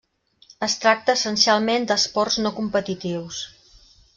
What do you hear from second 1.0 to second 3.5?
essencialment d'esports no competitius.